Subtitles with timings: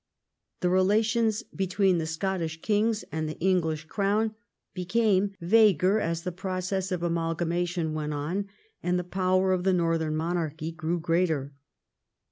[0.61, 4.33] The relations between the Scottish kings and the English crown
[4.73, 8.47] became vaguer as the process of amalgama tion went on,
[8.81, 11.53] and the power of the northern monarchy greAv greater.